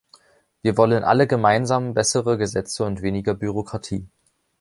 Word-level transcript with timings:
Wir 0.63 0.77
wollen 0.77 1.03
alle 1.03 1.27
gemeinsam 1.27 1.93
bessere 1.93 2.39
Gesetze 2.39 2.83
und 2.85 3.03
weniger 3.03 3.35
Bürokratie. 3.35 4.07